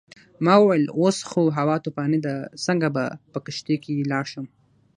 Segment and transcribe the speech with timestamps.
[0.45, 2.33] ما وویل اوس خو هوا طوفاني ده
[2.65, 4.45] څنګه به په کښتۍ کې لاړ شم.